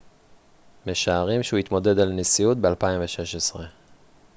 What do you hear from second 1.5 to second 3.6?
יתמודד על הנשיאות ב-2016